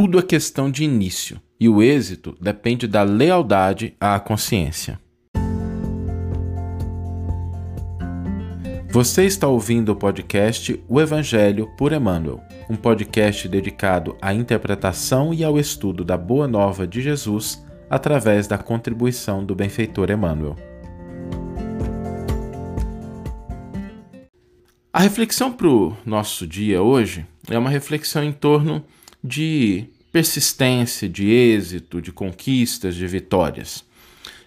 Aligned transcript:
tudo 0.00 0.18
é 0.18 0.22
questão 0.22 0.70
de 0.70 0.82
início 0.82 1.38
e 1.60 1.68
o 1.68 1.82
êxito 1.82 2.34
depende 2.40 2.86
da 2.88 3.02
lealdade 3.02 3.94
à 4.00 4.18
consciência. 4.18 4.98
Você 8.88 9.26
está 9.26 9.46
ouvindo 9.46 9.92
o 9.92 9.96
podcast 9.96 10.82
O 10.88 10.98
Evangelho 10.98 11.68
por 11.76 11.92
Emmanuel, 11.92 12.40
um 12.70 12.76
podcast 12.76 13.46
dedicado 13.46 14.16
à 14.22 14.32
interpretação 14.32 15.34
e 15.34 15.44
ao 15.44 15.58
estudo 15.58 16.02
da 16.02 16.16
Boa 16.16 16.48
Nova 16.48 16.86
de 16.86 17.02
Jesus 17.02 17.62
através 17.90 18.46
da 18.46 18.56
contribuição 18.56 19.44
do 19.44 19.54
benfeitor 19.54 20.10
Emmanuel. 20.10 20.56
A 24.90 25.00
reflexão 25.00 25.52
para 25.52 25.68
o 25.68 25.94
nosso 26.06 26.46
dia 26.46 26.80
hoje 26.80 27.26
é 27.50 27.58
uma 27.58 27.68
reflexão 27.68 28.24
em 28.24 28.32
torno 28.32 28.82
de 29.22 29.86
persistência, 30.12 31.08
de 31.08 31.28
êxito, 31.30 32.00
de 32.00 32.12
conquistas, 32.12 32.94
de 32.94 33.06
vitórias. 33.06 33.84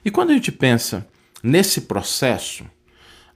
E 0.04 0.12
quando 0.12 0.32
a 0.32 0.34
gente 0.34 0.52
pensa 0.52 1.08
nesse 1.42 1.82
processo, 1.82 2.66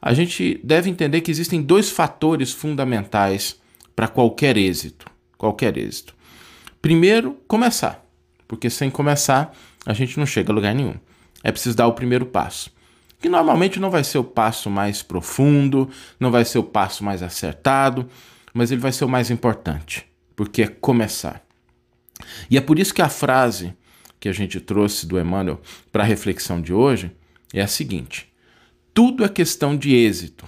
a 0.02 0.13
gente 0.13 0.59
deve 0.63 0.89
entender 0.89 1.21
que 1.21 1.31
existem 1.31 1.62
dois 1.62 1.89
fatores 1.89 2.52
fundamentais 2.52 3.59
para 3.95 4.07
qualquer 4.07 4.57
êxito. 4.57 5.05
Qualquer 5.38 5.77
êxito. 5.77 6.15
Primeiro, 6.81 7.38
começar, 7.48 8.05
porque 8.48 8.70
sem 8.70 8.90
começar 8.90 9.55
a 9.85 9.93
gente 9.93 10.20
não 10.20 10.26
chega 10.26 10.51
a 10.51 10.55
lugar 10.55 10.76
nenhum. 10.76 10.95
É 11.43 11.51
preciso 11.51 11.77
dar 11.77 11.88
o 11.88 11.93
primeiro 11.93 12.26
passo. 12.26 12.70
Que 13.21 13.29
normalmente 13.29 13.79
não 13.79 13.90
vai 13.90 14.04
ser 14.04 14.17
o 14.17 14.23
passo 14.23 14.70
mais 14.70 15.01
profundo, 15.01 15.90
não 16.20 16.29
vai 16.29 16.43
ser 16.43 16.59
o 16.59 16.63
passo 16.63 17.04
mais 17.04 17.23
acertado, 17.23 18.07
mas 18.54 18.70
ele 18.70 18.81
vai 18.81 18.91
ser 18.91 19.05
o 19.05 19.09
mais 19.09 19.31
importante, 19.31 20.05
porque 20.38 20.62
é 20.62 20.68
começar. 20.68 21.44
E 22.50 22.58
é 22.58 22.62
por 22.62 22.80
isso 22.80 22.94
que 22.94 23.02
a 23.02 23.09
frase 23.09 23.73
que 24.20 24.30
a 24.30 24.32
gente 24.32 24.62
trouxe 24.62 25.05
do 25.05 25.20
Emmanuel 25.20 25.60
para 25.91 26.04
a 26.04 26.05
reflexão 26.05 26.62
de 26.62 26.71
hoje 26.71 27.12
é 27.54 27.62
a 27.62 27.68
seguinte: 27.68 28.32
tudo 28.94 29.26
é 29.26 29.29
questão 29.29 29.76
de 29.76 29.94
êxito. 29.94 30.48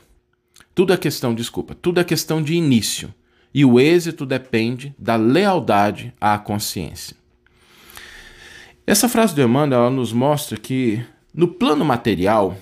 Tudo 0.73 0.93
é 0.93 0.97
questão, 0.97 1.35
desculpa, 1.35 1.75
tudo 1.75 1.99
é 1.99 2.03
questão 2.03 2.41
de 2.41 2.53
início. 2.53 3.13
E 3.53 3.65
o 3.65 3.79
êxito 3.79 4.25
depende 4.25 4.95
da 4.97 5.15
lealdade 5.15 6.13
à 6.21 6.37
consciência. 6.37 7.17
Essa 8.85 9.09
frase 9.09 9.35
do 9.35 9.41
Emmanuel 9.41 9.89
nos 9.89 10.13
mostra 10.13 10.55
que, 10.55 11.03
no 11.33 11.47
plano 11.47 11.83
material, 11.83 12.55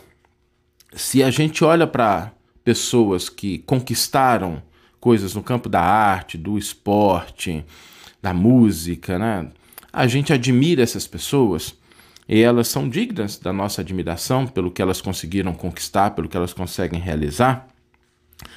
se 0.93 1.21
a 1.21 1.29
gente 1.29 1.63
olha 1.63 1.85
para 1.85 2.31
pessoas 2.63 3.29
que 3.29 3.59
conquistaram 3.59 4.63
coisas 4.99 5.33
no 5.35 5.43
campo 5.43 5.69
da 5.69 5.81
arte, 5.81 6.37
do 6.37 6.57
esporte, 6.57 7.63
da 8.21 8.33
música, 8.33 9.17
né? 9.17 9.49
A 9.91 10.07
gente 10.07 10.33
admira 10.33 10.83
essas 10.83 11.07
pessoas 11.07 11.75
e 12.27 12.41
elas 12.41 12.67
são 12.67 12.89
dignas 12.89 13.37
da 13.37 13.53
nossa 13.53 13.81
admiração 13.81 14.45
pelo 14.45 14.69
que 14.69 14.81
elas 14.81 15.01
conseguiram 15.01 15.53
conquistar, 15.53 16.11
pelo 16.11 16.27
que 16.27 16.35
elas 16.35 16.53
conseguem 16.53 16.99
realizar. 16.99 17.67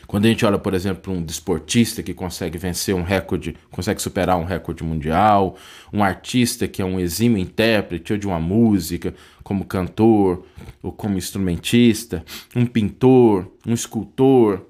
Quando 0.06 0.26
a 0.26 0.28
gente 0.28 0.44
olha, 0.44 0.58
por 0.58 0.74
exemplo, 0.74 1.14
um 1.14 1.22
desportista 1.22 2.02
que 2.02 2.12
consegue 2.12 2.58
vencer 2.58 2.94
um 2.94 3.02
recorde, 3.02 3.56
consegue 3.70 4.02
superar 4.02 4.36
um 4.36 4.44
recorde 4.44 4.84
mundial, 4.84 5.56
um 5.92 6.02
artista 6.02 6.68
que 6.68 6.82
é 6.82 6.84
um 6.84 6.98
exímio 7.00 7.38
intérprete 7.38 8.12
ou 8.12 8.18
de 8.18 8.26
uma 8.26 8.40
música, 8.40 9.14
como 9.42 9.64
cantor 9.64 10.44
ou 10.82 10.92
como 10.92 11.16
instrumentista, 11.16 12.24
um 12.54 12.66
pintor, 12.66 13.50
um 13.66 13.72
escultor, 13.72 14.66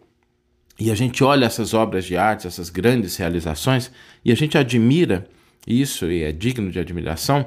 e 0.80 0.90
a 0.90 0.94
gente 0.94 1.22
olha 1.22 1.44
essas 1.44 1.74
obras 1.74 2.06
de 2.06 2.16
arte, 2.16 2.46
essas 2.46 2.70
grandes 2.70 3.14
realizações, 3.16 3.90
e 4.24 4.32
a 4.32 4.34
gente 4.34 4.56
admira 4.56 5.28
isso 5.66 6.10
e 6.10 6.22
é 6.22 6.32
digno 6.32 6.70
de 6.70 6.78
admiração. 6.80 7.46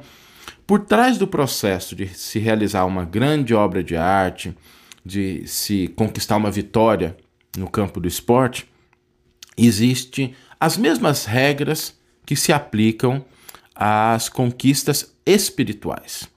Por 0.68 0.82
trás 0.82 1.18
do 1.18 1.26
processo 1.26 1.96
de 1.96 2.08
se 2.08 2.38
realizar 2.38 2.86
uma 2.86 3.04
grande 3.04 3.56
obra 3.56 3.84
de 3.84 3.98
arte, 3.98 4.56
de 5.04 5.48
se 5.48 5.88
conquistar 5.96 6.38
uma 6.38 6.52
vitória 6.52 7.18
no 7.58 7.68
campo 7.68 8.00
do 8.00 8.08
esporte, 8.08 8.68
existe 9.58 10.36
as 10.60 10.78
mesmas 10.78 11.26
regras 11.26 11.98
que 12.26 12.36
se 12.36 12.54
aplicam 12.54 13.26
às 13.76 14.30
conquistas 14.30 15.12
espirituais. 15.26 16.30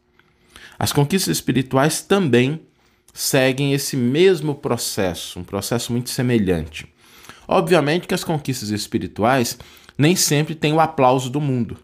As 0.78 0.92
conquistas 0.92 1.36
espirituais 1.36 2.00
também 2.00 2.65
seguem 3.16 3.72
esse 3.72 3.96
mesmo 3.96 4.54
processo, 4.54 5.40
um 5.40 5.44
processo 5.44 5.90
muito 5.90 6.10
semelhante. 6.10 6.86
Obviamente 7.48 8.06
que 8.06 8.12
as 8.12 8.22
conquistas 8.22 8.68
espirituais 8.68 9.58
nem 9.96 10.14
sempre 10.14 10.54
têm 10.54 10.74
o 10.74 10.80
aplauso 10.80 11.30
do 11.30 11.40
mundo. 11.40 11.78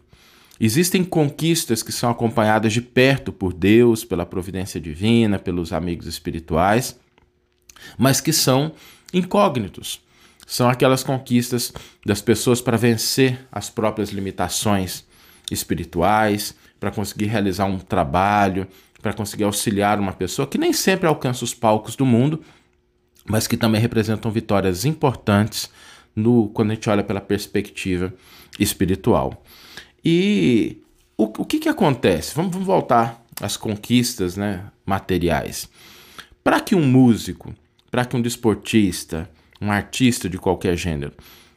Existem 0.59 1.03
conquistas 1.03 1.81
que 1.81 1.91
são 1.91 2.11
acompanhadas 2.11 2.71
de 2.71 2.83
perto 2.83 3.33
por 3.33 3.51
Deus, 3.51 4.05
pela 4.05 4.27
providência 4.27 4.79
divina, 4.79 5.39
pelos 5.39 5.73
amigos 5.73 6.05
espirituais, 6.05 6.99
mas 7.97 8.21
que 8.21 8.31
são 8.31 8.71
incógnitos. 9.11 10.01
São 10.45 10.69
aquelas 10.69 11.03
conquistas 11.03 11.73
das 12.05 12.21
pessoas 12.21 12.61
para 12.61 12.77
vencer 12.77 13.39
as 13.51 13.71
próprias 13.71 14.11
limitações 14.11 15.03
espirituais, 15.49 16.53
para 16.79 16.91
conseguir 16.91 17.25
realizar 17.25 17.65
um 17.65 17.79
trabalho, 17.79 18.67
para 19.03 19.13
conseguir 19.13 19.43
auxiliar 19.43 19.99
uma 19.99 20.13
pessoa 20.13 20.47
que 20.47 20.57
nem 20.57 20.71
sempre 20.71 21.05
alcança 21.05 21.43
os 21.43 21.53
palcos 21.53 21.93
do 21.97 22.05
mundo, 22.05 22.41
mas 23.25 23.45
que 23.45 23.57
também 23.57 23.81
representam 23.81 24.31
vitórias 24.31 24.85
importantes 24.85 25.69
no, 26.15 26.47
quando 26.49 26.71
a 26.71 26.73
gente 26.73 26.89
olha 26.89 27.03
pela 27.03 27.19
perspectiva 27.19 28.13
espiritual. 28.57 29.43
E 30.03 30.81
o, 31.17 31.25
o 31.25 31.45
que, 31.45 31.59
que 31.59 31.69
acontece? 31.69 32.33
Vamos, 32.33 32.53
vamos 32.53 32.65
voltar 32.65 33.21
às 33.41 33.57
conquistas 33.57 34.37
né, 34.37 34.63
materiais. 34.85 35.69
Para 36.41 36.61
que 36.61 36.73
um 36.73 36.85
músico, 36.85 37.53
para 37.91 38.05
que 38.05 38.15
um 38.15 38.21
desportista, 38.21 39.29
um 39.59 39.69
artista 39.69 40.29
de 40.29 40.37
qualquer 40.37 40.77
gênero, 40.77 41.11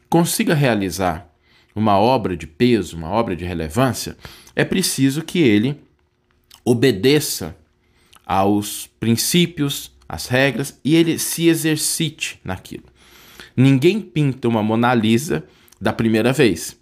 consiga 0.09 0.53
realizar 0.53 1.29
uma 1.73 1.97
obra 1.97 2.35
de 2.35 2.45
peso, 2.45 2.97
uma 2.97 3.09
obra 3.09 3.37
de 3.37 3.45
relevância, 3.45 4.17
é 4.53 4.65
preciso 4.65 5.21
que 5.21 5.39
ele 5.39 5.86
obedeça 6.69 7.55
aos 8.25 8.89
princípios, 8.99 9.89
às 10.07 10.27
regras 10.27 10.77
e 10.83 10.95
ele 10.95 11.17
se 11.17 11.47
exercite 11.47 12.41
naquilo. 12.43 12.83
Ninguém 13.55 14.01
pinta 14.01 14.49
uma 14.49 14.61
Mona 14.61 14.93
Lisa 14.93 15.45
da 15.79 15.93
primeira 15.93 16.33
vez. 16.33 16.77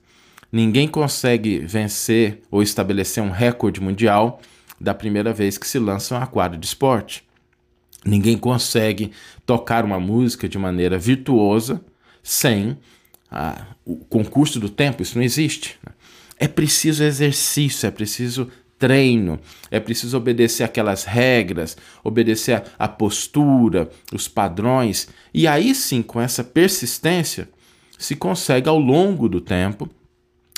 Ninguém 0.52 0.88
consegue 0.88 1.60
vencer 1.60 2.42
ou 2.50 2.64
estabelecer 2.64 3.22
um 3.22 3.30
recorde 3.30 3.80
mundial 3.80 4.42
da 4.82 4.94
primeira 4.94 5.32
vez 5.32 5.56
que 5.56 5.68
se 5.68 5.78
lança 5.78 6.16
um 6.16 6.22
aquário 6.22 6.58
de 6.58 6.66
esporte. 6.66 7.24
Ninguém 8.04 8.38
consegue 8.38 9.12
tocar 9.46 9.86
uma 9.86 10.00
música 10.00 10.50
de 10.50 10.58
maneira 10.58 10.98
virtuosa 10.98 11.84
sem 12.24 12.76
ah, 13.30 13.68
o 13.86 13.98
concurso 13.98 14.60
do 14.60 14.70
tempo, 14.70 15.04
isso 15.04 15.16
não 15.16 15.24
existe. 15.24 15.78
Né? 15.86 15.94
É 16.38 16.48
preciso 16.48 17.04
exercício, 17.04 17.86
é 17.86 17.92
preciso 17.92 18.50
treino, 18.86 19.40
é 19.72 19.80
preciso 19.80 20.16
obedecer 20.16 20.64
aquelas 20.64 21.06
regras, 21.06 21.76
obedecer 22.04 22.62
a, 22.78 22.88
postura, 22.88 23.90
os 24.14 24.28
padrões, 24.28 25.08
e 25.34 25.48
aí 25.48 25.74
sim, 25.74 26.04
com 26.04 26.22
essa 26.22 26.44
persistência, 26.44 27.50
se 27.98 28.16
consegue 28.16 28.70
ao 28.70 28.78
longo 28.78 29.28
do 29.28 29.42
tempo 29.42 29.90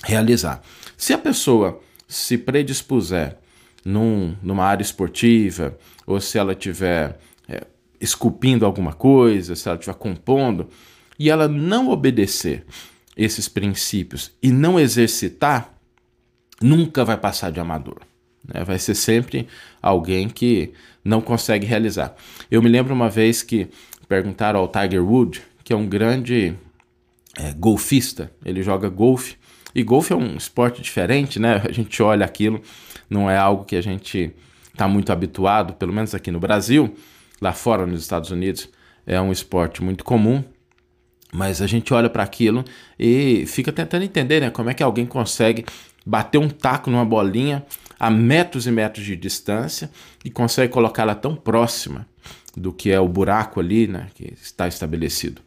realizar. 0.03 0.61
Se 0.97 1.13
a 1.13 1.17
pessoa 1.17 1.79
se 2.05 2.37
predispuser 2.37 3.37
num, 3.85 4.35
numa 4.43 4.65
área 4.65 4.83
esportiva, 4.83 5.77
ou 6.05 6.19
se 6.19 6.37
ela 6.37 6.51
estiver 6.51 7.17
é, 7.47 7.65
esculpindo 7.97 8.65
alguma 8.65 8.91
coisa, 8.91 9.55
se 9.55 9.69
ela 9.69 9.77
estiver 9.77 9.95
compondo, 9.95 10.67
e 11.17 11.29
ela 11.29 11.47
não 11.47 11.87
obedecer 11.87 12.65
esses 13.15 13.47
princípios 13.47 14.33
e 14.43 14.51
não 14.51 14.77
exercitar, 14.77 15.73
nunca 16.61 17.05
vai 17.05 17.15
passar 17.15 17.53
de 17.53 17.59
amador. 17.61 18.01
Né? 18.47 18.63
Vai 18.63 18.79
ser 18.79 18.95
sempre 18.95 19.47
alguém 19.81 20.29
que 20.29 20.71
não 21.03 21.21
consegue 21.21 21.65
realizar. 21.65 22.15
Eu 22.49 22.61
me 22.61 22.69
lembro 22.69 22.93
uma 22.93 23.09
vez 23.09 23.41
que 23.43 23.67
perguntaram 24.07 24.59
ao 24.59 24.67
Tiger 24.67 25.03
Woods, 25.03 25.41
que 25.63 25.73
é 25.73 25.75
um 25.75 25.87
grande 25.87 26.55
é, 27.37 27.53
golfista, 27.53 28.31
ele 28.45 28.63
joga 28.63 28.89
golfe. 28.89 29.35
E 29.75 29.83
golfe 29.83 30.11
é 30.11 30.15
um 30.15 30.35
esporte 30.35 30.81
diferente, 30.81 31.39
né? 31.39 31.61
A 31.63 31.71
gente 31.71 32.01
olha 32.01 32.25
aquilo, 32.25 32.61
não 33.09 33.29
é 33.29 33.37
algo 33.37 33.63
que 33.63 33.75
a 33.75 33.81
gente 33.81 34.33
está 34.71 34.87
muito 34.87 35.11
habituado, 35.11 35.73
pelo 35.73 35.93
menos 35.93 36.15
aqui 36.15 36.31
no 36.31 36.39
Brasil. 36.39 36.95
Lá 37.39 37.53
fora, 37.53 37.85
nos 37.85 38.01
Estados 38.01 38.31
Unidos, 38.31 38.69
é 39.05 39.19
um 39.21 39.31
esporte 39.31 39.83
muito 39.83 40.03
comum. 40.03 40.43
Mas 41.31 41.61
a 41.61 41.67
gente 41.67 41.93
olha 41.93 42.09
para 42.09 42.23
aquilo 42.23 42.63
e 42.97 43.45
fica 43.45 43.71
tentando 43.71 44.03
entender 44.03 44.39
né, 44.39 44.49
como 44.49 44.69
é 44.69 44.73
que 44.73 44.81
alguém 44.81 45.05
consegue 45.05 45.65
bater 46.05 46.37
um 46.37 46.47
taco 46.47 46.89
numa 46.89 47.05
bolinha 47.05 47.65
a 47.99 48.09
metros 48.09 48.67
e 48.67 48.71
metros 48.71 49.05
de 49.05 49.15
distância 49.15 49.91
e 50.23 50.29
consegue 50.29 50.71
colocá-la 50.71 51.15
tão 51.15 51.35
próxima 51.35 52.07
do 52.55 52.73
que 52.73 52.91
é 52.91 52.99
o 52.99 53.07
buraco 53.07 53.59
ali, 53.59 53.87
né, 53.87 54.07
que 54.15 54.33
está 54.41 54.67
estabelecido. 54.67 55.41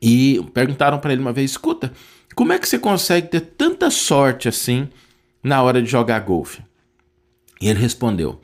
E 0.00 0.44
perguntaram 0.52 0.98
para 0.98 1.12
ele 1.12 1.22
uma 1.22 1.32
vez: 1.32 1.52
escuta, 1.52 1.92
como 2.34 2.52
é 2.52 2.58
que 2.58 2.68
você 2.68 2.78
consegue 2.78 3.28
ter 3.28 3.40
tanta 3.40 3.90
sorte 3.90 4.48
assim 4.48 4.88
na 5.42 5.62
hora 5.62 5.80
de 5.80 5.90
jogar 5.90 6.20
golfe? 6.20 6.62
E 7.60 7.68
ele 7.68 7.80
respondeu: 7.80 8.40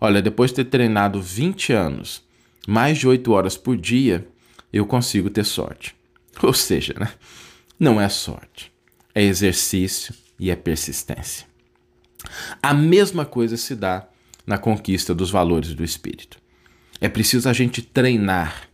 Olha, 0.00 0.20
depois 0.20 0.50
de 0.50 0.56
ter 0.56 0.64
treinado 0.64 1.20
20 1.20 1.72
anos, 1.72 2.22
mais 2.66 2.98
de 2.98 3.06
8 3.06 3.30
horas 3.32 3.56
por 3.56 3.76
dia, 3.76 4.26
eu 4.72 4.84
consigo 4.86 5.30
ter 5.30 5.44
sorte. 5.44 5.94
Ou 6.42 6.52
seja, 6.52 6.94
né? 6.98 7.12
não 7.78 8.00
é 8.00 8.08
sorte, 8.08 8.72
é 9.14 9.22
exercício 9.22 10.14
e 10.38 10.50
é 10.50 10.56
persistência. 10.56 11.46
A 12.62 12.74
mesma 12.74 13.24
coisa 13.24 13.56
se 13.56 13.74
dá 13.74 14.06
na 14.46 14.58
conquista 14.58 15.14
dos 15.14 15.30
valores 15.30 15.74
do 15.74 15.84
espírito. 15.84 16.38
É 17.00 17.08
preciso 17.08 17.48
a 17.48 17.52
gente 17.52 17.82
treinar 17.82 18.68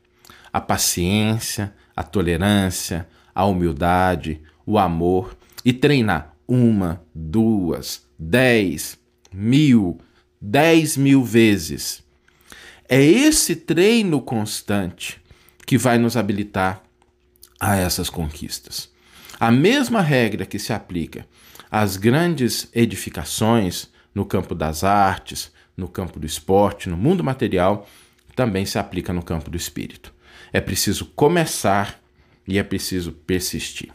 a 0.53 0.61
paciência, 0.61 1.75
a 1.94 2.03
tolerância, 2.03 3.09
a 3.35 3.44
humildade, 3.44 4.41
o 4.67 4.79
amor 4.79 5.37
e 5.65 5.73
treinar 5.73 6.35
uma, 6.47 7.03
duas, 7.15 8.05
dez, 8.19 8.99
mil, 9.32 10.00
dez 10.41 10.97
mil 10.97 11.23
vezes. 11.23 12.03
É 12.88 13.00
esse 13.00 13.55
treino 13.55 14.21
constante 14.21 15.21
que 15.65 15.79
vai 15.79 15.99
nos 15.99 16.17
habilitar 16.17 16.82
a 17.61 17.77
essas 17.77 18.11
conquistas. 18.11 18.91
A 19.38 19.50
mesma 19.50 20.00
regra 20.03 20.44
que 20.44 20.59
se 20.59 20.73
aplica 20.73 21.27
às 21.70 21.96
grandes 21.96 22.69
edificações 22.75 23.88
no 24.14 24.25
campo 24.25 24.55
das 24.55 24.82
artes, 24.82 25.52
no 25.76 25.88
campo 25.88 26.19
do 26.19 26.26
esporte, 26.26 26.88
no 26.88 26.96
mundo 26.96 27.22
material, 27.22 27.88
também 28.34 28.67
se 28.67 28.78
aplica 28.78 29.12
no 29.12 29.22
campo 29.22 29.50
do 29.50 29.56
espírito. 29.56 30.12
É 30.52 30.61
preciso 30.61 31.06
começar 31.06 32.00
e 32.46 32.58
é 32.58 32.62
preciso 32.62 33.12
persistir. 33.12 33.90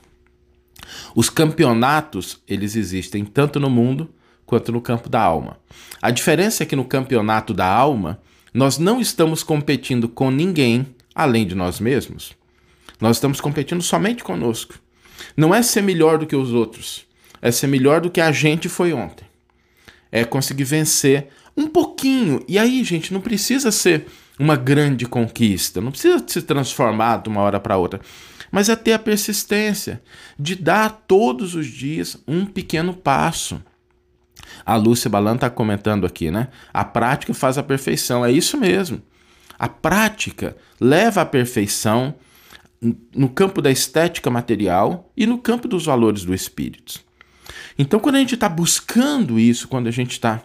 Os 1.15 1.29
campeonatos, 1.29 2.41
eles 2.47 2.75
existem 2.75 3.25
tanto 3.25 3.59
no 3.59 3.69
mundo 3.69 4.09
quanto 4.45 4.71
no 4.71 4.81
campo 4.81 5.09
da 5.09 5.21
alma. 5.21 5.57
A 6.01 6.11
diferença 6.11 6.63
é 6.63 6.65
que 6.65 6.75
no 6.75 6.85
campeonato 6.85 7.53
da 7.53 7.67
alma, 7.67 8.21
nós 8.53 8.77
não 8.77 9.01
estamos 9.01 9.43
competindo 9.43 10.07
com 10.07 10.29
ninguém 10.29 10.87
além 11.13 11.47
de 11.47 11.55
nós 11.55 11.79
mesmos. 11.79 12.33
Nós 12.99 13.17
estamos 13.17 13.41
competindo 13.41 13.81
somente 13.81 14.23
conosco. 14.23 14.75
Não 15.35 15.53
é 15.53 15.61
ser 15.61 15.81
melhor 15.81 16.17
do 16.17 16.27
que 16.27 16.35
os 16.35 16.51
outros, 16.53 17.05
é 17.45 17.51
ser 17.51 17.67
melhor 17.67 18.01
do 18.01 18.09
que 18.09 18.19
a 18.19 18.31
gente 18.31 18.67
foi 18.67 18.91
ontem. 18.91 19.23
É 20.11 20.25
conseguir 20.25 20.63
vencer 20.63 21.27
um 21.55 21.67
pouquinho. 21.67 22.43
E 22.47 22.57
aí, 22.57 22.83
gente, 22.83 23.13
não 23.13 23.21
precisa 23.21 23.71
ser 23.71 24.07
uma 24.39 24.55
grande 24.55 25.05
conquista, 25.05 25.79
não 25.79 25.91
precisa 25.91 26.23
se 26.25 26.41
transformar 26.41 27.17
de 27.21 27.29
uma 27.29 27.41
hora 27.41 27.59
para 27.59 27.77
outra, 27.77 28.01
mas 28.51 28.67
é 28.67 28.75
ter 28.75 28.93
a 28.93 28.99
persistência 28.99 30.01
de 30.39 30.55
dar 30.55 31.03
todos 31.07 31.53
os 31.53 31.67
dias 31.67 32.17
um 32.27 32.47
pequeno 32.47 32.95
passo. 32.95 33.61
A 34.65 34.75
Lúcia 34.75 35.09
Balan 35.09 35.35
está 35.35 35.47
comentando 35.47 36.07
aqui, 36.07 36.31
né? 36.31 36.47
A 36.73 36.83
prática 36.83 37.31
faz 37.31 37.59
a 37.59 37.63
perfeição. 37.63 38.25
É 38.25 38.31
isso 38.31 38.57
mesmo. 38.57 39.03
A 39.59 39.69
prática 39.69 40.57
leva 40.81 41.21
à 41.21 41.25
perfeição 41.25 42.15
no 43.15 43.29
campo 43.29 43.61
da 43.61 43.69
estética 43.69 44.31
material 44.31 45.11
e 45.15 45.27
no 45.27 45.37
campo 45.37 45.67
dos 45.67 45.85
valores 45.85 46.25
do 46.25 46.33
espírito. 46.33 47.04
Então, 47.77 47.99
quando 47.99 48.15
a 48.15 48.19
gente 48.19 48.35
está 48.35 48.47
buscando 48.47 49.39
isso, 49.39 49.67
quando 49.67 49.87
a 49.87 49.91
gente 49.91 50.11
está 50.11 50.41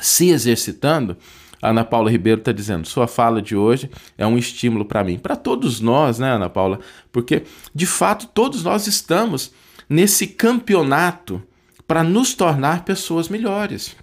se 0.00 0.30
exercitando, 0.30 1.16
Ana 1.62 1.84
Paula 1.84 2.10
Ribeiro 2.10 2.40
está 2.40 2.52
dizendo: 2.52 2.86
sua 2.86 3.06
fala 3.06 3.42
de 3.42 3.56
hoje 3.56 3.90
é 4.16 4.26
um 4.26 4.38
estímulo 4.38 4.84
para 4.84 5.04
mim, 5.04 5.18
para 5.18 5.36
todos 5.36 5.80
nós, 5.80 6.18
né, 6.18 6.30
Ana 6.32 6.48
Paula? 6.48 6.80
Porque, 7.12 7.42
de 7.74 7.86
fato, 7.86 8.26
todos 8.28 8.64
nós 8.64 8.86
estamos 8.86 9.52
nesse 9.88 10.26
campeonato 10.26 11.42
para 11.86 12.04
nos 12.04 12.34
tornar 12.34 12.84
pessoas 12.84 13.28
melhores. 13.28 13.96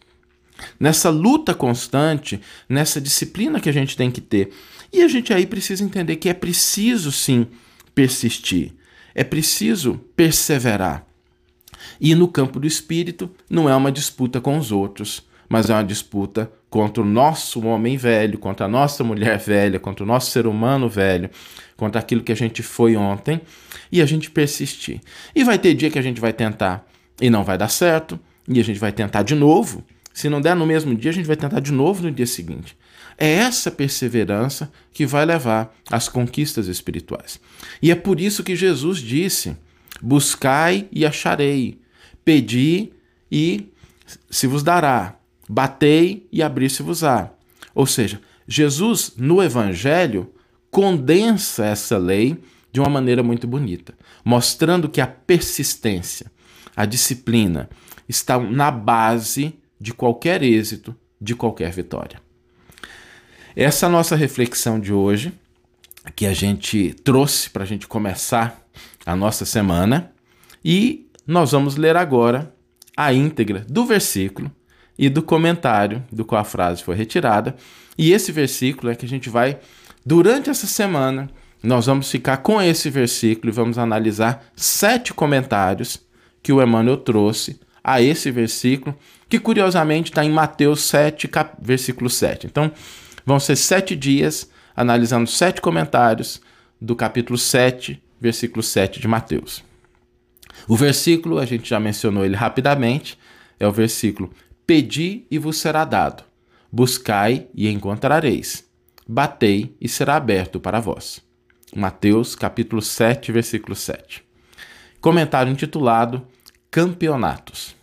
Nessa 0.79 1.09
luta 1.09 1.53
constante, 1.53 2.41
nessa 2.67 2.99
disciplina 2.99 3.59
que 3.59 3.69
a 3.69 3.73
gente 3.73 3.95
tem 3.95 4.09
que 4.09 4.21
ter. 4.21 4.51
E 4.91 5.03
a 5.03 5.07
gente 5.07 5.33
aí 5.33 5.45
precisa 5.45 5.83
entender 5.83 6.15
que 6.15 6.29
é 6.29 6.33
preciso 6.33 7.11
sim 7.11 7.47
persistir, 7.93 8.73
é 9.13 9.23
preciso 9.23 9.99
perseverar. 10.15 11.04
E 11.99 12.13
no 12.15 12.27
campo 12.27 12.59
do 12.59 12.67
espírito, 12.67 13.29
não 13.49 13.69
é 13.69 13.75
uma 13.75 13.91
disputa 13.91 14.41
com 14.41 14.57
os 14.57 14.71
outros, 14.71 15.23
mas 15.47 15.69
é 15.69 15.73
uma 15.73 15.83
disputa 15.83 16.51
contra 16.69 17.01
o 17.01 17.05
nosso 17.05 17.65
homem 17.65 17.95
velho, 17.95 18.37
contra 18.37 18.65
a 18.65 18.69
nossa 18.69 19.03
mulher 19.03 19.37
velha, 19.39 19.79
contra 19.79 20.03
o 20.03 20.07
nosso 20.07 20.31
ser 20.31 20.45
humano 20.45 20.89
velho, 20.89 21.29
contra 21.77 22.01
aquilo 22.01 22.23
que 22.23 22.31
a 22.31 22.35
gente 22.35 22.61
foi 22.61 22.95
ontem, 22.95 23.41
e 23.91 24.01
a 24.01 24.05
gente 24.05 24.29
persistir. 24.29 24.99
E 25.33 25.43
vai 25.43 25.57
ter 25.57 25.73
dia 25.73 25.89
que 25.89 25.99
a 25.99 26.01
gente 26.01 26.19
vai 26.19 26.33
tentar 26.33 26.85
e 27.21 27.29
não 27.29 27.43
vai 27.43 27.57
dar 27.57 27.69
certo, 27.69 28.19
e 28.47 28.59
a 28.59 28.63
gente 28.63 28.79
vai 28.79 28.91
tentar 28.91 29.23
de 29.23 29.35
novo. 29.35 29.83
Se 30.13 30.29
não 30.29 30.41
der 30.41 30.55
no 30.55 30.65
mesmo 30.65 30.95
dia, 30.95 31.11
a 31.11 31.13
gente 31.13 31.25
vai 31.25 31.35
tentar 31.35 31.59
de 31.59 31.71
novo 31.71 32.03
no 32.03 32.11
dia 32.11 32.25
seguinte. 32.25 32.77
É 33.17 33.29
essa 33.29 33.71
perseverança 33.71 34.71
que 34.91 35.05
vai 35.05 35.25
levar 35.25 35.73
às 35.89 36.09
conquistas 36.09 36.67
espirituais. 36.67 37.39
E 37.81 37.91
é 37.91 37.95
por 37.95 38.19
isso 38.19 38.43
que 38.43 38.55
Jesus 38.55 38.99
disse: 38.99 39.55
Buscai 40.05 40.87
e 40.91 41.03
acharei, 41.03 41.81
pedi 42.23 42.93
e 43.31 43.71
se 44.29 44.45
vos 44.45 44.61
dará, 44.61 45.17
batei 45.49 46.27
e 46.31 46.43
abrir-se-vos-á. 46.43 47.31
Ou 47.73 47.87
seja, 47.87 48.21
Jesus 48.47 49.13
no 49.17 49.41
Evangelho 49.41 50.31
condensa 50.69 51.65
essa 51.65 51.97
lei 51.97 52.37
de 52.71 52.79
uma 52.79 52.89
maneira 52.89 53.23
muito 53.23 53.47
bonita, 53.47 53.95
mostrando 54.23 54.87
que 54.87 55.01
a 55.01 55.07
persistência, 55.07 56.31
a 56.75 56.85
disciplina 56.85 57.67
está 58.07 58.37
na 58.37 58.69
base 58.69 59.55
de 59.81 59.91
qualquer 59.91 60.43
êxito, 60.43 60.95
de 61.19 61.33
qualquer 61.33 61.71
vitória. 61.71 62.21
Essa 63.55 63.87
é 63.87 63.89
nossa 63.89 64.15
reflexão 64.15 64.79
de 64.79 64.93
hoje, 64.93 65.33
que 66.15 66.27
a 66.27 66.33
gente 66.33 66.93
trouxe 67.03 67.49
para 67.49 67.63
a 67.63 67.65
gente 67.65 67.87
começar 67.87 68.64
a 69.05 69.15
nossa 69.15 69.45
semana, 69.45 70.11
e 70.63 71.07
nós 71.27 71.51
vamos 71.51 71.75
ler 71.75 71.95
agora 71.95 72.53
a 72.95 73.13
íntegra 73.13 73.65
do 73.69 73.85
versículo 73.85 74.51
e 74.97 75.09
do 75.09 75.21
comentário 75.21 76.03
do 76.11 76.23
qual 76.23 76.41
a 76.41 76.45
frase 76.45 76.83
foi 76.83 76.95
retirada. 76.95 77.55
E 77.97 78.11
esse 78.11 78.31
versículo 78.31 78.91
é 78.91 78.95
que 78.95 79.05
a 79.05 79.09
gente 79.09 79.29
vai, 79.29 79.59
durante 80.05 80.49
essa 80.49 80.67
semana, 80.67 81.29
nós 81.61 81.85
vamos 81.85 82.09
ficar 82.09 82.37
com 82.37 82.61
esse 82.61 82.89
versículo 82.89 83.49
e 83.49 83.55
vamos 83.55 83.77
analisar 83.77 84.45
sete 84.55 85.13
comentários 85.13 86.01
que 86.41 86.53
o 86.53 86.61
Emmanuel 86.61 86.97
trouxe 86.97 87.59
a 87.83 88.01
esse 88.01 88.31
versículo, 88.31 88.95
que 89.29 89.39
curiosamente 89.39 90.11
está 90.11 90.23
em 90.23 90.31
Mateus 90.31 90.81
7, 90.83 91.27
cap... 91.27 91.55
versículo 91.61 92.09
7. 92.09 92.47
Então, 92.47 92.71
vão 93.25 93.39
ser 93.39 93.55
sete 93.55 93.95
dias 93.95 94.49
analisando 94.75 95.29
sete 95.29 95.61
comentários 95.61 96.41
do 96.79 96.95
capítulo 96.95 97.37
7, 97.37 98.01
versículo 98.25 98.63
7 98.63 98.99
de 98.99 99.07
Mateus. 99.07 99.63
O 100.67 100.75
versículo, 100.75 101.37
a 101.37 101.45
gente 101.45 101.69
já 101.69 101.79
mencionou 101.79 102.25
ele 102.25 102.35
rapidamente, 102.35 103.19
é 103.59 103.67
o 103.67 103.71
versículo: 103.71 104.31
Pedi 104.65 105.27
e 105.29 105.37
vos 105.37 105.57
será 105.57 105.85
dado, 105.85 106.23
buscai 106.71 107.47
e 107.53 107.69
encontrareis, 107.69 108.67
batei 109.07 109.75
e 109.79 109.87
será 109.87 110.15
aberto 110.15 110.59
para 110.59 110.79
vós. 110.79 111.21
Mateus, 111.75 112.35
capítulo 112.35 112.81
7, 112.81 113.31
versículo 113.31 113.75
7. 113.75 114.23
Comentário 114.99 115.51
intitulado 115.51 116.25
Campeonatos. 116.71 117.75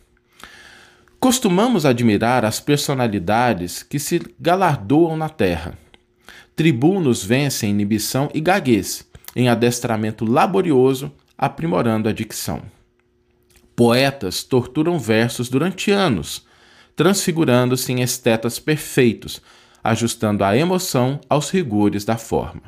Costumamos 1.20 1.86
admirar 1.86 2.44
as 2.44 2.58
personalidades 2.58 3.84
que 3.84 4.00
se 4.00 4.20
galardoam 4.40 5.16
na 5.16 5.28
terra. 5.28 5.78
Tribunos 6.56 7.24
vencem 7.24 7.70
inibição 7.70 8.28
e 8.34 8.40
gaguez 8.40 9.06
em 9.34 9.48
adestramento 9.48 10.24
laborioso 10.24 11.12
aprimorando 11.36 12.08
a 12.08 12.12
dicção. 12.12 12.62
Poetas 13.74 14.44
torturam 14.44 14.98
versos 14.98 15.48
durante 15.48 15.90
anos, 15.90 16.46
transfigurando-se 16.94 17.92
em 17.92 18.02
estetas 18.02 18.58
perfeitos, 18.58 19.40
ajustando 19.82 20.44
a 20.44 20.56
emoção 20.56 21.20
aos 21.28 21.50
rigores 21.50 22.04
da 22.04 22.16
forma. 22.16 22.62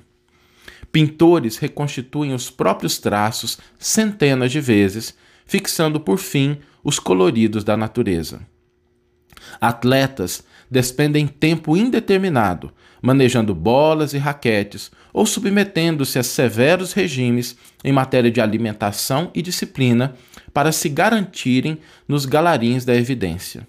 Pintores 0.91 1.57
reconstituem 1.57 2.33
os 2.33 2.51
próprios 2.51 2.99
traços 2.99 3.59
centenas 3.79 4.51
de 4.51 4.61
vezes, 4.61 5.15
fixando 5.45 6.01
por 6.01 6.19
fim 6.19 6.59
os 6.83 6.99
coloridos 6.99 7.65
da 7.65 7.77
natureza. 7.77 8.41
Atletas 9.61 10.43
despendem 10.71 11.27
tempo 11.27 11.77
indeterminado, 11.77 12.73
manejando 13.01 13.55
bolas 13.55 14.15
e 14.15 14.19
raquetes 14.19 14.91
ou 15.13 15.27
submetendo-se 15.27 16.19
a 16.19 16.23
severos 16.23 16.93
regimes 16.93 17.57
em 17.85 17.93
matéria 17.93 18.31
de 18.31 18.41
alimentação 18.41 19.31
e 19.35 19.43
disciplina 19.43 20.15
para 20.53 20.73
se 20.73 20.89
garantirem 20.89 21.79
nos 22.09 22.25
galarins 22.25 22.85
da 22.85 22.95
evidência. 22.95 23.67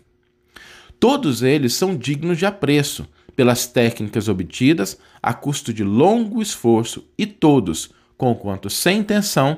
Todos 1.00 1.44
eles 1.44 1.74
são 1.74 1.96
dignos 1.96 2.38
de 2.38 2.46
apreço 2.46 3.06
pelas 3.36 3.68
técnicas 3.68 4.30
obtidas 4.30 4.98
a 5.22 5.34
custo 5.34 5.74
de 5.74 5.84
longo 5.84 6.42
esforço 6.42 7.06
e 7.18 7.26
todos, 7.26 7.92
conquanto 8.18 8.70
sem 8.70 9.00
intenção, 9.00 9.58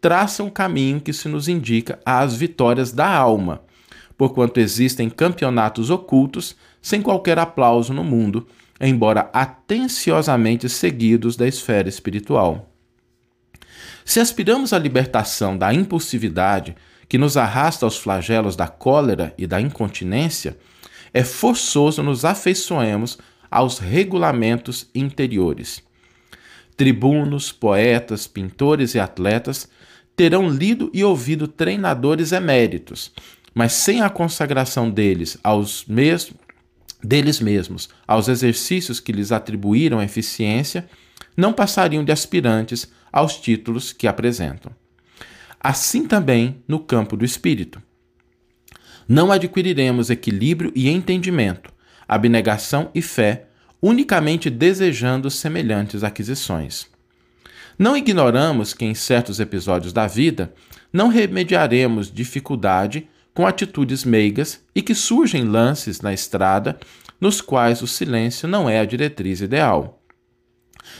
traça 0.00 0.44
um 0.44 0.50
caminho 0.50 1.00
que 1.00 1.12
se 1.12 1.28
nos 1.28 1.48
indica 1.48 1.98
às 2.04 2.36
vitórias 2.36 2.92
da 2.92 3.08
alma, 3.08 3.62
porquanto 4.16 4.60
existem 4.60 5.10
campeonatos 5.10 5.90
ocultos 5.90 6.54
sem 6.86 7.02
qualquer 7.02 7.36
aplauso 7.36 7.92
no 7.92 8.04
mundo, 8.04 8.46
embora 8.80 9.28
atenciosamente 9.32 10.68
seguidos 10.68 11.34
da 11.34 11.44
esfera 11.44 11.88
espiritual. 11.88 12.70
Se 14.04 14.20
aspiramos 14.20 14.72
à 14.72 14.78
libertação 14.78 15.58
da 15.58 15.74
impulsividade 15.74 16.76
que 17.08 17.18
nos 17.18 17.36
arrasta 17.36 17.84
aos 17.84 17.98
flagelos 17.98 18.54
da 18.54 18.68
cólera 18.68 19.34
e 19.36 19.48
da 19.48 19.60
incontinência, 19.60 20.56
é 21.12 21.24
forçoso 21.24 22.04
nos 22.04 22.24
afeiçoemos 22.24 23.18
aos 23.50 23.80
regulamentos 23.80 24.88
interiores. 24.94 25.82
Tribunos, 26.76 27.50
poetas, 27.50 28.28
pintores 28.28 28.94
e 28.94 29.00
atletas 29.00 29.68
terão 30.14 30.48
lido 30.48 30.88
e 30.94 31.02
ouvido 31.02 31.48
treinadores 31.48 32.30
eméritos, 32.30 33.10
mas 33.52 33.72
sem 33.72 34.02
a 34.02 34.08
consagração 34.08 34.88
deles 34.88 35.36
aos 35.42 35.84
mesmos 35.86 36.45
deles 37.02 37.40
mesmos 37.40 37.88
aos 38.06 38.28
exercícios 38.28 39.00
que 39.00 39.12
lhes 39.12 39.32
atribuíram 39.32 40.02
eficiência, 40.02 40.88
não 41.36 41.52
passariam 41.52 42.04
de 42.04 42.12
aspirantes 42.12 42.90
aos 43.12 43.36
títulos 43.36 43.92
que 43.92 44.06
apresentam. 44.06 44.72
Assim 45.60 46.06
também 46.06 46.62
no 46.66 46.78
campo 46.78 47.16
do 47.16 47.24
espírito. 47.24 47.82
Não 49.08 49.30
adquiriremos 49.30 50.10
equilíbrio 50.10 50.72
e 50.74 50.88
entendimento, 50.88 51.72
abnegação 52.08 52.90
e 52.94 53.00
fé, 53.00 53.46
unicamente 53.80 54.50
desejando 54.50 55.30
semelhantes 55.30 56.02
aquisições. 56.02 56.88
Não 57.78 57.96
ignoramos 57.96 58.72
que 58.72 58.84
em 58.84 58.94
certos 58.94 59.38
episódios 59.38 59.92
da 59.92 60.06
vida 60.06 60.52
não 60.92 61.08
remediaremos 61.08 62.10
dificuldade 62.10 63.08
com 63.36 63.46
atitudes 63.46 64.02
meigas 64.02 64.64
e 64.74 64.80
que 64.80 64.94
surgem 64.94 65.44
lances 65.44 66.00
na 66.00 66.10
estrada 66.14 66.80
nos 67.20 67.42
quais 67.42 67.82
o 67.82 67.86
silêncio 67.86 68.48
não 68.48 68.66
é 68.66 68.80
a 68.80 68.84
diretriz 68.86 69.42
ideal. 69.42 70.02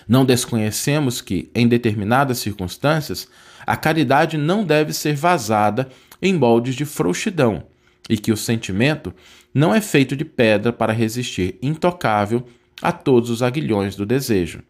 Não 0.06 0.22
desconhecemos 0.22 1.22
que, 1.22 1.50
em 1.54 1.66
determinadas 1.66 2.36
circunstâncias, 2.36 3.26
a 3.66 3.74
caridade 3.74 4.36
não 4.36 4.64
deve 4.64 4.92
ser 4.92 5.16
vazada 5.16 5.88
em 6.20 6.34
moldes 6.34 6.74
de 6.74 6.84
frouxidão 6.84 7.68
e 8.06 8.18
que 8.18 8.30
o 8.30 8.36
sentimento 8.36 9.14
não 9.54 9.74
é 9.74 9.80
feito 9.80 10.14
de 10.14 10.24
pedra 10.24 10.74
para 10.74 10.92
resistir 10.92 11.58
intocável 11.62 12.46
a 12.82 12.92
todos 12.92 13.30
os 13.30 13.42
aguilhões 13.42 13.96
do 13.96 14.04
desejo. 14.04 14.62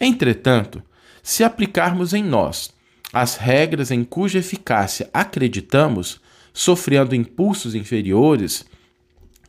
Entretanto, 0.00 0.82
se 1.22 1.44
aplicarmos 1.44 2.12
em 2.12 2.24
nós 2.24 2.74
as 3.12 3.36
regras 3.36 3.92
em 3.92 4.02
cuja 4.02 4.40
eficácia 4.40 5.08
acreditamos, 5.12 6.20
sofrendo 6.52 7.14
impulsos 7.14 7.74
inferiores, 7.74 8.64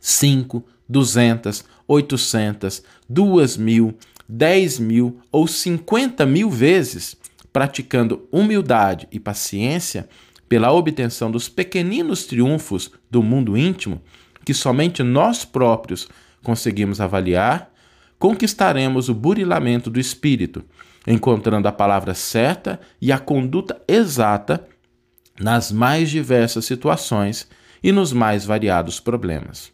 5, 0.00 0.64
200, 0.88 1.64
800, 1.86 2.82
2 3.08 3.56
mil, 3.56 3.94
10 4.28 4.78
mil 4.78 5.20
ou 5.30 5.46
50 5.46 6.24
mil 6.26 6.50
vezes, 6.50 7.16
praticando 7.52 8.26
humildade 8.32 9.06
e 9.12 9.20
paciência 9.20 10.08
pela 10.48 10.72
obtenção 10.72 11.30
dos 11.30 11.48
pequeninos 11.48 12.24
triunfos 12.24 12.90
do 13.10 13.22
mundo 13.22 13.56
íntimo, 13.56 14.00
que 14.44 14.52
somente 14.52 15.02
nós 15.02 15.44
próprios 15.44 16.08
conseguimos 16.42 17.00
avaliar, 17.00 17.72
conquistaremos 18.18 19.08
o 19.08 19.14
burilamento 19.14 19.90
do 19.90 19.98
espírito, 19.98 20.64
encontrando 21.06 21.68
a 21.68 21.72
palavra 21.72 22.14
certa 22.14 22.80
e 23.00 23.10
a 23.10 23.18
conduta 23.18 23.80
exata 23.88 24.66
nas 25.38 25.72
mais 25.72 26.10
diversas 26.10 26.64
situações 26.64 27.48
e 27.82 27.90
nos 27.90 28.12
mais 28.12 28.44
variados 28.44 29.00
problemas. 29.00 29.72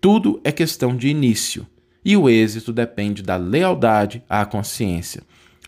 Tudo 0.00 0.40
é 0.42 0.50
questão 0.50 0.96
de 0.96 1.08
início 1.08 1.66
e 2.04 2.16
o 2.16 2.28
êxito 2.28 2.72
depende 2.72 3.22
da 3.22 3.36
lealdade 3.36 4.22
à 4.28 4.44
consciência, 4.46 5.22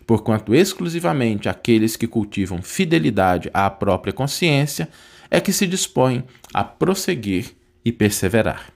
porquanto 0.07 0.55
exclusivamente 0.55 1.47
aqueles 1.47 1.95
que 1.95 2.07
cultivam 2.07 2.61
fidelidade 2.61 3.49
à 3.53 3.69
própria 3.69 4.11
consciência 4.11 4.89
é 5.29 5.39
que 5.39 5.53
se 5.53 5.67
dispõem 5.67 6.23
a 6.53 6.63
prosseguir 6.63 7.55
e 7.85 7.91
perseverar. 7.91 8.71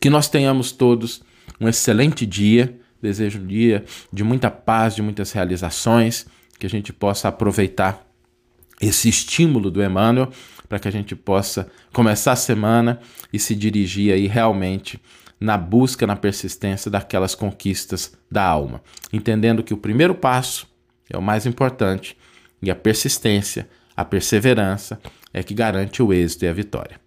Que 0.00 0.10
nós 0.10 0.28
tenhamos 0.28 0.72
todos 0.72 1.22
um 1.60 1.68
excelente 1.68 2.26
dia, 2.26 2.78
desejo 3.00 3.38
um 3.38 3.46
dia 3.46 3.84
de 4.12 4.24
muita 4.24 4.50
paz, 4.50 4.94
de 4.94 5.02
muitas 5.02 5.32
realizações, 5.32 6.26
que 6.58 6.66
a 6.66 6.70
gente 6.70 6.92
possa 6.92 7.28
aproveitar 7.28 8.04
esse 8.80 9.08
estímulo 9.08 9.70
do 9.70 9.82
Emmanuel 9.82 10.30
para 10.68 10.78
que 10.78 10.88
a 10.88 10.90
gente 10.90 11.14
possa 11.14 11.68
começar 11.92 12.32
a 12.32 12.36
semana 12.36 12.98
e 13.32 13.38
se 13.38 13.54
dirigir 13.54 14.12
aí 14.12 14.26
realmente 14.26 15.00
na 15.40 15.56
busca, 15.58 16.06
na 16.06 16.16
persistência 16.16 16.90
daquelas 16.90 17.34
conquistas 17.34 18.16
da 18.30 18.44
alma, 18.44 18.82
entendendo 19.12 19.62
que 19.62 19.74
o 19.74 19.76
primeiro 19.76 20.14
passo 20.14 20.66
é 21.10 21.18
o 21.18 21.22
mais 21.22 21.44
importante 21.44 22.16
e 22.62 22.70
a 22.70 22.74
persistência, 22.74 23.68
a 23.96 24.04
perseverança 24.04 24.98
é 25.32 25.42
que 25.42 25.54
garante 25.54 26.02
o 26.02 26.12
êxito 26.12 26.44
e 26.44 26.48
a 26.48 26.52
vitória. 26.52 27.00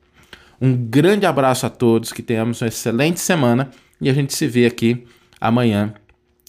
Um 0.62 0.76
grande 0.76 1.26
abraço 1.26 1.66
a 1.66 1.70
todos, 1.70 2.12
que 2.12 2.22
tenhamos 2.22 2.62
uma 2.62 2.68
excelente 2.68 3.20
semana 3.20 3.72
e 4.00 4.10
a 4.10 4.14
gente 4.14 4.34
se 4.34 4.48
vê 4.48 4.66
aqui 4.66 5.06
amanhã 5.40 5.94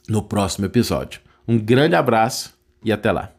no 0.09 0.23
próximo 0.23 0.67
episódio. 0.67 1.21
Um 1.47 1.59
grande 1.59 1.95
abraço 1.95 2.55
e 2.85 2.93
até 2.93 3.13
lá. 3.13 3.38